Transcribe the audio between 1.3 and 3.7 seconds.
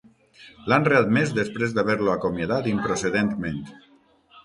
després d'haver-lo acomiadat improcedentment.